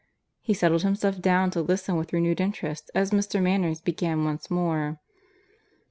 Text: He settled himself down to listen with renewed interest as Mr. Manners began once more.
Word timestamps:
He 0.39 0.55
settled 0.55 0.81
himself 0.81 1.21
down 1.21 1.51
to 1.51 1.61
listen 1.61 1.95
with 1.95 2.11
renewed 2.11 2.41
interest 2.41 2.89
as 2.95 3.11
Mr. 3.11 3.39
Manners 3.39 3.81
began 3.81 4.25
once 4.25 4.49
more. 4.49 4.97